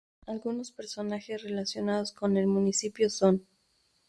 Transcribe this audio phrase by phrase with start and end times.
[0.25, 3.45] Algunos personajes relacionados con el municipio son.